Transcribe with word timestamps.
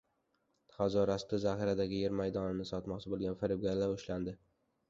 Hazoraspda 0.77 1.39
zaxiradagi 1.43 1.99
yer 2.05 2.17
maydonini 2.21 2.67
sotmoqchi 2.73 3.15
bo‘lgan 3.15 3.39
firibgarlar 3.45 3.95
ushlandi 3.99 4.39